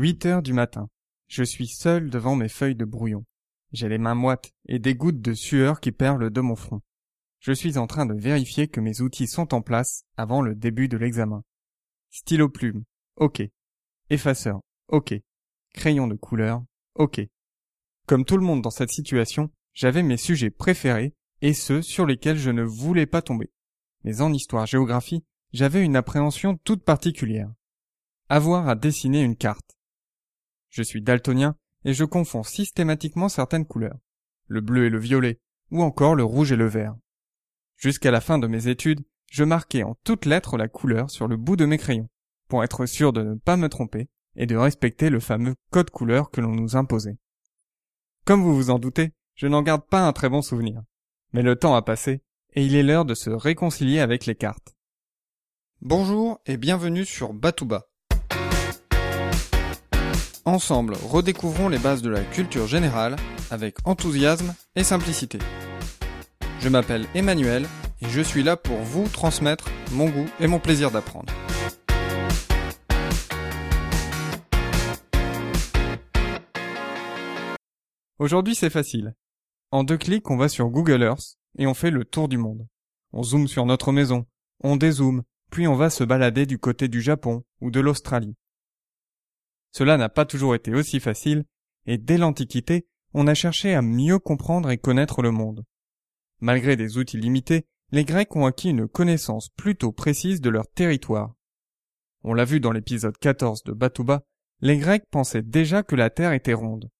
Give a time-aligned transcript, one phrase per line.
[0.00, 0.88] Huit heures du matin.
[1.26, 3.24] Je suis seul devant mes feuilles de brouillon.
[3.72, 6.82] J'ai les mains moites et des gouttes de sueur qui perlent de mon front.
[7.40, 10.86] Je suis en train de vérifier que mes outils sont en place avant le début
[10.86, 11.42] de l'examen.
[12.10, 12.84] Stylo plume.
[13.16, 13.42] OK.
[14.08, 14.60] Effaceur.
[14.86, 15.14] OK.
[15.74, 16.62] Crayon de couleur.
[16.94, 17.20] OK.
[18.06, 21.12] Comme tout le monde dans cette situation, j'avais mes sujets préférés
[21.42, 23.50] et ceux sur lesquels je ne voulais pas tomber.
[24.04, 27.52] Mais en histoire-géographie, j'avais une appréhension toute particulière.
[28.28, 29.77] Avoir à dessiner une carte.
[30.78, 33.98] Je suis daltonien et je confonds systématiquement certaines couleurs.
[34.46, 35.40] Le bleu et le violet,
[35.72, 36.94] ou encore le rouge et le vert.
[37.74, 41.36] Jusqu'à la fin de mes études, je marquais en toutes lettres la couleur sur le
[41.36, 42.08] bout de mes crayons,
[42.46, 46.30] pour être sûr de ne pas me tromper et de respecter le fameux code couleur
[46.30, 47.18] que l'on nous imposait.
[48.24, 50.80] Comme vous vous en doutez, je n'en garde pas un très bon souvenir.
[51.32, 52.22] Mais le temps a passé,
[52.52, 54.76] et il est l'heure de se réconcilier avec les cartes.
[55.80, 57.87] Bonjour et bienvenue sur Batouba.
[60.48, 63.16] Ensemble, redécouvrons les bases de la culture générale
[63.50, 65.38] avec enthousiasme et simplicité.
[66.60, 67.66] Je m'appelle Emmanuel
[68.00, 71.30] et je suis là pour vous transmettre mon goût et mon plaisir d'apprendre.
[78.18, 79.12] Aujourd'hui c'est facile.
[79.70, 82.66] En deux clics on va sur Google Earth et on fait le tour du monde.
[83.12, 84.24] On zoome sur notre maison,
[84.64, 88.34] on dézoome, puis on va se balader du côté du Japon ou de l'Australie.
[89.78, 91.44] Cela n'a pas toujours été aussi facile,
[91.86, 95.64] et dès l'Antiquité, on a cherché à mieux comprendre et connaître le monde.
[96.40, 101.32] Malgré des outils limités, les Grecs ont acquis une connaissance plutôt précise de leur territoire.
[102.24, 104.24] On l'a vu dans l'épisode 14 de Batouba,
[104.62, 106.90] les Grecs pensaient déjà que la Terre était ronde.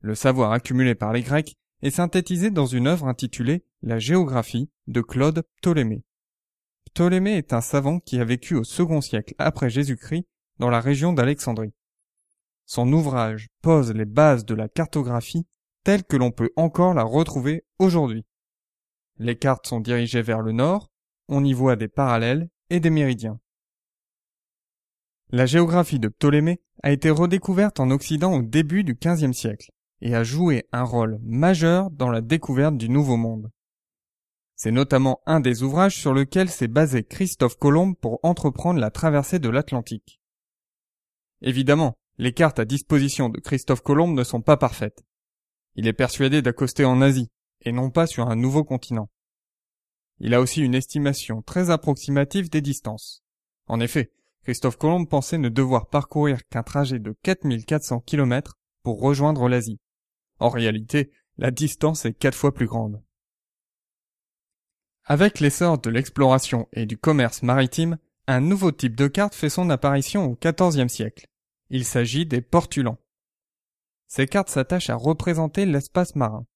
[0.00, 5.02] Le savoir accumulé par les Grecs est synthétisé dans une œuvre intitulée La géographie de
[5.02, 6.02] Claude Ptolémée.
[6.86, 10.26] Ptolémée est un savant qui a vécu au second siècle après Jésus-Christ
[10.58, 11.74] dans la région d'Alexandrie.
[12.64, 15.46] Son ouvrage pose les bases de la cartographie
[15.84, 18.24] telle que l'on peut encore la retrouver aujourd'hui.
[19.18, 20.90] Les cartes sont dirigées vers le nord,
[21.28, 23.38] on y voit des parallèles et des méridiens.
[25.30, 30.14] La géographie de Ptolémée a été redécouverte en Occident au début du XVe siècle et
[30.14, 33.50] a joué un rôle majeur dans la découverte du Nouveau Monde.
[34.54, 39.38] C'est notamment un des ouvrages sur lequel s'est basé Christophe Colomb pour entreprendre la traversée
[39.38, 40.20] de l'Atlantique.
[41.42, 45.04] Évidemment, les cartes à disposition de Christophe Colomb ne sont pas parfaites.
[45.74, 47.30] Il est persuadé d'accoster en Asie,
[47.62, 49.10] et non pas sur un nouveau continent.
[50.18, 53.22] Il a aussi une estimation très approximative des distances.
[53.66, 54.12] En effet,
[54.44, 59.80] Christophe Colomb pensait ne devoir parcourir qu'un trajet de 4400 km pour rejoindre l'Asie.
[60.38, 63.02] En réalité, la distance est quatre fois plus grande.
[65.04, 67.98] Avec l'essor de l'exploration et du commerce maritime,
[68.28, 71.26] un nouveau type de carte fait son apparition au XIVe siècle.
[71.70, 72.98] Il s'agit des portulans.
[74.08, 76.46] Ces cartes s'attachent à représenter l'espace marin.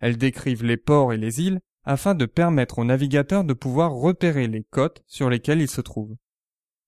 [0.00, 4.46] Elles décrivent les ports et les îles afin de permettre aux navigateurs de pouvoir repérer
[4.46, 6.16] les côtes sur lesquelles ils se trouvent.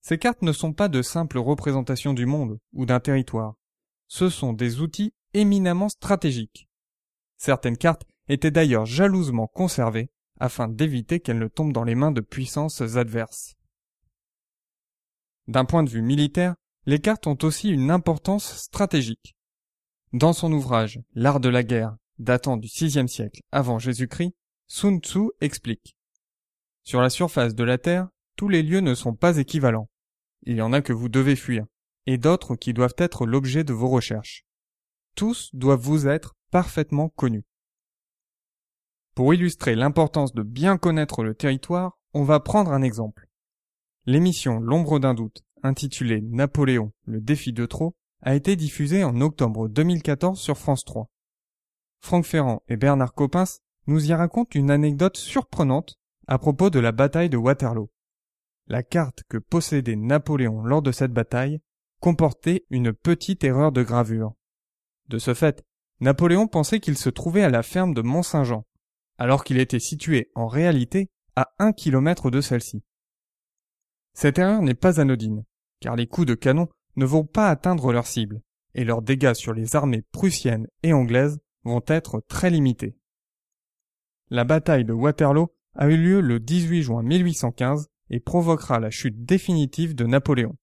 [0.00, 3.54] Ces cartes ne sont pas de simples représentations du monde ou d'un territoire.
[4.06, 6.68] Ce sont des outils éminemment stratégiques.
[7.36, 12.20] Certaines cartes étaient d'ailleurs jalousement conservées afin d'éviter qu'elles ne tombent dans les mains de
[12.20, 13.56] puissances adverses.
[15.46, 16.54] D'un point de vue militaire,
[16.86, 19.36] les cartes ont aussi une importance stratégique.
[20.12, 24.34] Dans son ouvrage L'art de la guerre, datant du VIe siècle avant Jésus-Christ,
[24.68, 25.96] Sun Tzu explique.
[26.82, 29.90] Sur la surface de la Terre, tous les lieux ne sont pas équivalents.
[30.42, 31.66] Il y en a que vous devez fuir,
[32.06, 34.44] et d'autres qui doivent être l'objet de vos recherches.
[35.14, 37.44] Tous doivent vous être parfaitement connus.
[39.14, 43.23] Pour illustrer l'importance de bien connaître le territoire, on va prendre un exemple.
[44.06, 49.66] L'émission L'ombre d'un doute, intitulée Napoléon, le défi de trop, a été diffusée en octobre
[49.66, 51.08] 2014 sur France 3.
[52.00, 55.94] Franck Ferrand et Bernard Coppens nous y racontent une anecdote surprenante
[56.26, 57.90] à propos de la bataille de Waterloo.
[58.66, 61.62] La carte que possédait Napoléon lors de cette bataille
[61.98, 64.34] comportait une petite erreur de gravure.
[65.08, 65.64] De ce fait,
[66.00, 68.66] Napoléon pensait qu'il se trouvait à la ferme de Mont-Saint-Jean,
[69.16, 72.82] alors qu'il était situé en réalité à un kilomètre de celle-ci.
[74.14, 75.44] Cette erreur n'est pas anodine,
[75.80, 78.40] car les coups de canon ne vont pas atteindre leur cible,
[78.74, 82.96] et leurs dégâts sur les armées prussiennes et anglaises vont être très limités.
[84.30, 89.24] La bataille de Waterloo a eu lieu le 18 juin 1815 et provoquera la chute
[89.24, 90.56] définitive de Napoléon.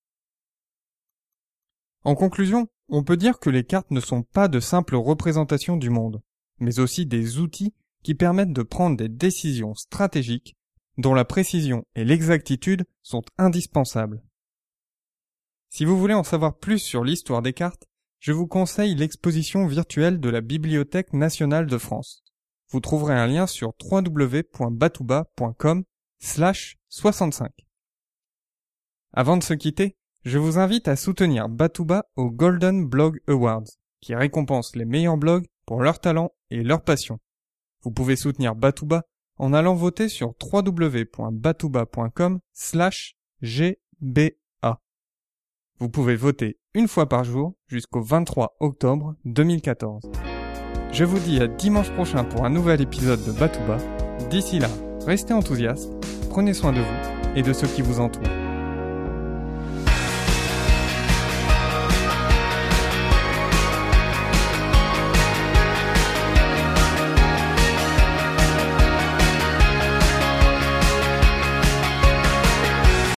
[2.03, 5.89] En conclusion, on peut dire que les cartes ne sont pas de simples représentations du
[5.89, 6.21] monde,
[6.59, 7.73] mais aussi des outils
[8.03, 10.55] qui permettent de prendre des décisions stratégiques
[11.01, 14.23] dont la précision et l'exactitude sont indispensables.
[15.69, 17.87] Si vous voulez en savoir plus sur l'histoire des cartes,
[18.19, 22.23] je vous conseille l'exposition virtuelle de la Bibliothèque nationale de France.
[22.69, 25.83] Vous trouverez un lien sur www.batouba.com
[26.19, 27.51] slash 65.
[29.13, 33.65] Avant de se quitter, je vous invite à soutenir Batouba au Golden Blog Awards,
[34.01, 37.19] qui récompense les meilleurs blogs pour leur talent et leur passion.
[37.81, 39.03] Vous pouvez soutenir Batouba
[39.37, 44.31] en allant voter sur www.batouba.com slash gba.
[45.79, 50.11] Vous pouvez voter une fois par jour jusqu'au 23 octobre 2014.
[50.91, 53.77] Je vous dis à dimanche prochain pour un nouvel épisode de Batouba.
[54.29, 54.69] D'ici là,
[55.05, 55.91] restez enthousiastes,
[56.29, 58.40] prenez soin de vous et de ceux qui vous entourent.